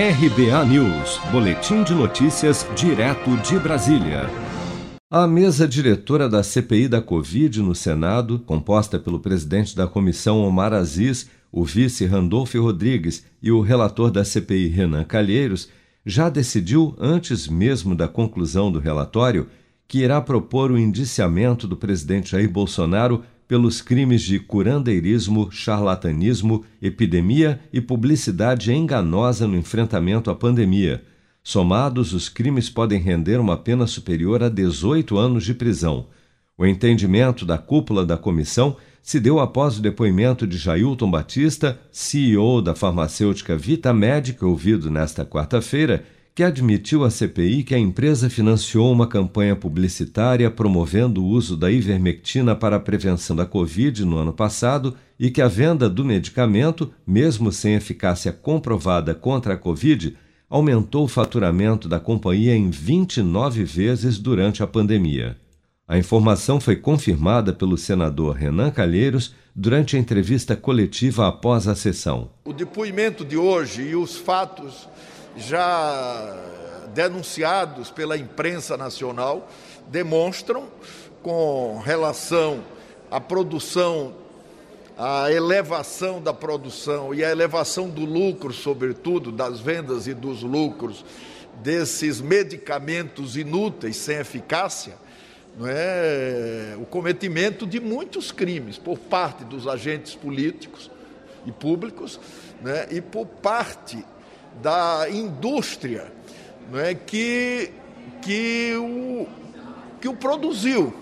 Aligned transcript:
RBA 0.00 0.64
News, 0.66 1.20
Boletim 1.32 1.82
de 1.82 1.92
Notícias, 1.92 2.64
direto 2.76 3.36
de 3.38 3.58
Brasília. 3.58 4.30
A 5.10 5.26
mesa 5.26 5.66
diretora 5.66 6.28
da 6.28 6.40
CPI 6.40 6.86
da 6.86 7.02
Covid 7.02 7.60
no 7.60 7.74
Senado, 7.74 8.38
composta 8.38 8.96
pelo 8.96 9.18
presidente 9.18 9.74
da 9.74 9.88
comissão 9.88 10.40
Omar 10.44 10.72
Aziz, 10.72 11.28
o 11.50 11.64
vice 11.64 12.06
Randolfo 12.06 12.62
Rodrigues 12.62 13.24
e 13.42 13.50
o 13.50 13.60
relator 13.60 14.12
da 14.12 14.24
CPI 14.24 14.68
Renan 14.68 15.02
Calheiros, 15.02 15.68
já 16.06 16.28
decidiu, 16.28 16.94
antes 16.96 17.48
mesmo 17.48 17.92
da 17.92 18.06
conclusão 18.06 18.70
do 18.70 18.78
relatório, 18.78 19.48
que 19.88 19.98
irá 19.98 20.20
propor 20.20 20.70
o 20.70 20.78
indiciamento 20.78 21.66
do 21.66 21.76
presidente 21.76 22.30
Jair 22.30 22.48
Bolsonaro 22.48 23.24
pelos 23.48 23.80
crimes 23.80 24.20
de 24.22 24.38
curandeirismo, 24.38 25.50
charlatanismo, 25.50 26.66
epidemia 26.82 27.58
e 27.72 27.80
publicidade 27.80 28.70
enganosa 28.70 29.46
no 29.48 29.56
enfrentamento 29.56 30.30
à 30.30 30.34
pandemia. 30.34 31.02
Somados, 31.42 32.12
os 32.12 32.28
crimes 32.28 32.68
podem 32.68 33.00
render 33.00 33.40
uma 33.40 33.56
pena 33.56 33.86
superior 33.86 34.42
a 34.42 34.50
18 34.50 35.16
anos 35.16 35.46
de 35.46 35.54
prisão. 35.54 36.06
O 36.58 36.66
entendimento 36.66 37.46
da 37.46 37.56
cúpula 37.56 38.04
da 38.04 38.18
comissão 38.18 38.76
se 39.02 39.18
deu 39.18 39.40
após 39.40 39.78
o 39.78 39.80
depoimento 39.80 40.46
de 40.46 40.58
Jailton 40.58 41.10
Batista, 41.10 41.80
CEO 41.90 42.60
da 42.60 42.74
farmacêutica 42.74 43.56
Vitamed, 43.56 44.36
ouvido 44.42 44.90
nesta 44.90 45.24
quarta-feira, 45.24 46.04
que 46.38 46.44
admitiu 46.44 47.02
à 47.02 47.10
CPI 47.10 47.64
que 47.64 47.74
a 47.74 47.78
empresa 47.80 48.30
financiou 48.30 48.92
uma 48.92 49.08
campanha 49.08 49.56
publicitária 49.56 50.48
promovendo 50.48 51.20
o 51.20 51.26
uso 51.26 51.56
da 51.56 51.68
ivermectina 51.68 52.54
para 52.54 52.76
a 52.76 52.78
prevenção 52.78 53.34
da 53.34 53.44
Covid 53.44 54.04
no 54.04 54.18
ano 54.18 54.32
passado 54.32 54.94
e 55.18 55.32
que 55.32 55.42
a 55.42 55.48
venda 55.48 55.90
do 55.90 56.04
medicamento, 56.04 56.92
mesmo 57.04 57.50
sem 57.50 57.74
eficácia 57.74 58.30
comprovada 58.30 59.16
contra 59.16 59.54
a 59.54 59.56
Covid, 59.56 60.16
aumentou 60.48 61.06
o 61.06 61.08
faturamento 61.08 61.88
da 61.88 61.98
companhia 61.98 62.54
em 62.54 62.70
29 62.70 63.64
vezes 63.64 64.16
durante 64.16 64.62
a 64.62 64.66
pandemia. 64.68 65.36
A 65.88 65.98
informação 65.98 66.60
foi 66.60 66.76
confirmada 66.76 67.52
pelo 67.52 67.76
senador 67.76 68.36
Renan 68.36 68.70
Calheiros 68.70 69.34
durante 69.56 69.96
a 69.96 69.98
entrevista 69.98 70.54
coletiva 70.54 71.26
após 71.26 71.66
a 71.66 71.74
sessão. 71.74 72.30
O 72.44 72.52
depoimento 72.52 73.24
de 73.24 73.36
hoje 73.36 73.82
e 73.82 73.96
os 73.96 74.16
fatos 74.16 74.86
já 75.38 76.36
denunciados 76.92 77.90
pela 77.90 78.16
imprensa 78.16 78.76
nacional 78.76 79.48
demonstram, 79.88 80.68
com 81.22 81.78
relação 81.78 82.62
à 83.10 83.20
produção, 83.20 84.14
à 84.96 85.30
elevação 85.30 86.20
da 86.20 86.32
produção 86.32 87.14
e 87.14 87.24
à 87.24 87.30
elevação 87.30 87.88
do 87.88 88.04
lucro, 88.04 88.52
sobretudo 88.52 89.30
das 89.32 89.60
vendas 89.60 90.06
e 90.06 90.14
dos 90.14 90.42
lucros 90.42 91.04
desses 91.62 92.20
medicamentos 92.20 93.36
inúteis 93.36 93.96
sem 93.96 94.16
eficácia, 94.18 94.94
não 95.58 95.66
é? 95.68 96.76
O 96.80 96.84
cometimento 96.84 97.66
de 97.66 97.80
muitos 97.80 98.30
crimes 98.30 98.78
por 98.78 98.98
parte 98.98 99.44
dos 99.44 99.66
agentes 99.66 100.14
políticos 100.14 100.90
e 101.46 101.52
públicos, 101.52 102.20
né, 102.60 102.86
e 102.90 103.00
por 103.00 103.26
parte 103.26 104.04
da 104.62 105.06
indústria 105.10 106.12
não 106.70 106.80
é, 106.80 106.94
que, 106.94 107.70
que, 108.22 108.74
o, 108.76 109.26
que 110.00 110.08
o 110.08 110.14
produziu 110.14 110.92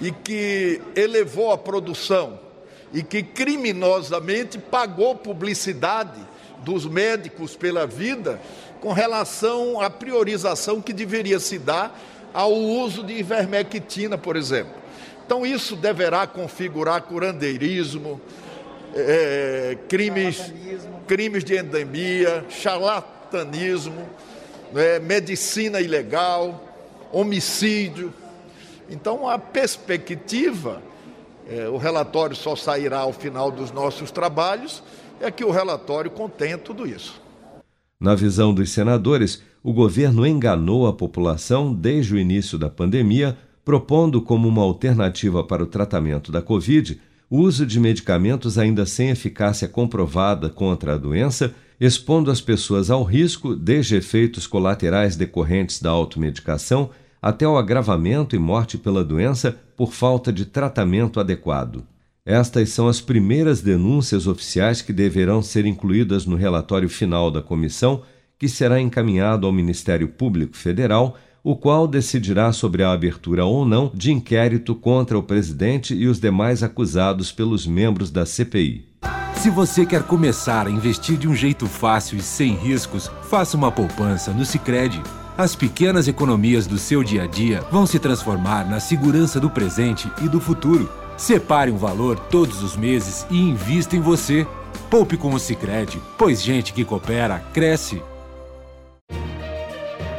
e 0.00 0.10
que 0.10 0.80
elevou 0.96 1.52
a 1.52 1.58
produção 1.58 2.38
e 2.92 3.02
que 3.02 3.22
criminosamente 3.22 4.58
pagou 4.58 5.14
publicidade 5.14 6.20
dos 6.64 6.86
médicos 6.86 7.56
pela 7.56 7.86
vida 7.86 8.40
com 8.80 8.92
relação 8.92 9.80
à 9.80 9.90
priorização 9.90 10.80
que 10.80 10.92
deveria 10.92 11.38
se 11.38 11.58
dar 11.58 11.98
ao 12.32 12.52
uso 12.54 13.02
de 13.02 13.14
ivermectina, 13.14 14.16
por 14.16 14.36
exemplo. 14.36 14.72
Então, 15.26 15.44
isso 15.44 15.76
deverá 15.76 16.26
configurar 16.26 17.02
curandeirismo, 17.02 18.20
é, 18.98 19.78
crimes, 19.88 20.52
crimes 21.06 21.44
de 21.44 21.56
endemia, 21.56 22.44
charlatanismo, 22.48 24.06
é, 24.74 24.98
medicina 24.98 25.80
ilegal, 25.80 26.64
homicídio. 27.12 28.12
Então, 28.90 29.28
a 29.28 29.38
perspectiva, 29.38 30.82
é, 31.48 31.68
o 31.68 31.76
relatório 31.76 32.34
só 32.34 32.56
sairá 32.56 33.00
ao 33.00 33.12
final 33.12 33.50
dos 33.50 33.70
nossos 33.70 34.10
trabalhos, 34.10 34.82
é 35.20 35.30
que 35.30 35.44
o 35.44 35.50
relatório 35.50 36.10
contém 36.10 36.56
tudo 36.58 36.86
isso. 36.86 37.20
Na 38.00 38.14
visão 38.14 38.54
dos 38.54 38.70
senadores, 38.70 39.42
o 39.62 39.72
governo 39.72 40.26
enganou 40.26 40.86
a 40.86 40.92
população 40.92 41.74
desde 41.74 42.14
o 42.14 42.18
início 42.18 42.56
da 42.56 42.70
pandemia, 42.70 43.36
propondo 43.64 44.22
como 44.22 44.48
uma 44.48 44.62
alternativa 44.62 45.42
para 45.44 45.62
o 45.62 45.66
tratamento 45.66 46.30
da 46.30 46.40
Covid 46.40 47.00
o 47.30 47.40
uso 47.40 47.66
de 47.66 47.78
medicamentos 47.78 48.56
ainda 48.58 48.86
sem 48.86 49.10
eficácia 49.10 49.68
comprovada 49.68 50.48
contra 50.48 50.94
a 50.94 50.98
doença, 50.98 51.54
expondo 51.78 52.30
as 52.30 52.40
pessoas 52.40 52.90
ao 52.90 53.02
risco, 53.02 53.54
desde 53.54 53.96
efeitos 53.96 54.46
colaterais 54.46 55.14
decorrentes 55.14 55.80
da 55.80 55.90
automedicação 55.90 56.90
até 57.20 57.46
o 57.46 57.56
agravamento 57.56 58.34
e 58.34 58.38
morte 58.38 58.78
pela 58.78 59.04
doença 59.04 59.56
por 59.76 59.92
falta 59.92 60.32
de 60.32 60.46
tratamento 60.46 61.20
adequado. 61.20 61.84
Estas 62.24 62.70
são 62.70 62.88
as 62.88 63.00
primeiras 63.00 63.60
denúncias 63.60 64.26
oficiais 64.26 64.82
que 64.82 64.92
deverão 64.92 65.42
ser 65.42 65.66
incluídas 65.66 66.26
no 66.26 66.36
relatório 66.36 66.88
final 66.88 67.30
da 67.30 67.40
comissão, 67.40 68.02
que 68.38 68.48
será 68.48 68.80
encaminhado 68.80 69.46
ao 69.46 69.52
Ministério 69.52 70.08
Público 70.08 70.56
Federal 70.56 71.16
o 71.42 71.56
qual 71.56 71.86
decidirá 71.86 72.52
sobre 72.52 72.82
a 72.82 72.92
abertura 72.92 73.44
ou 73.44 73.64
não 73.64 73.90
de 73.94 74.12
inquérito 74.12 74.74
contra 74.74 75.18
o 75.18 75.22
presidente 75.22 75.94
e 75.94 76.06
os 76.06 76.20
demais 76.20 76.62
acusados 76.62 77.32
pelos 77.32 77.66
membros 77.66 78.10
da 78.10 78.26
CPI. 78.26 78.88
Se 79.34 79.50
você 79.50 79.86
quer 79.86 80.02
começar 80.02 80.66
a 80.66 80.70
investir 80.70 81.16
de 81.16 81.28
um 81.28 81.34
jeito 81.34 81.66
fácil 81.66 82.18
e 82.18 82.22
sem 82.22 82.54
riscos, 82.54 83.08
faça 83.22 83.56
uma 83.56 83.70
poupança 83.70 84.32
no 84.32 84.44
Sicredi. 84.44 85.00
As 85.36 85.54
pequenas 85.54 86.08
economias 86.08 86.66
do 86.66 86.76
seu 86.76 87.04
dia 87.04 87.22
a 87.22 87.26
dia 87.28 87.60
vão 87.70 87.86
se 87.86 88.00
transformar 88.00 88.68
na 88.68 88.80
segurança 88.80 89.38
do 89.38 89.48
presente 89.48 90.10
e 90.20 90.28
do 90.28 90.40
futuro. 90.40 90.90
Separe 91.16 91.70
um 91.70 91.76
valor 91.76 92.18
todos 92.18 92.64
os 92.64 92.76
meses 92.76 93.24
e 93.30 93.38
invista 93.38 93.94
em 93.94 94.00
você. 94.00 94.44
Poupe 94.90 95.16
com 95.16 95.32
o 95.32 95.38
Sicredi, 95.38 96.00
pois 96.18 96.42
gente 96.42 96.72
que 96.72 96.84
coopera 96.84 97.38
cresce 97.52 98.02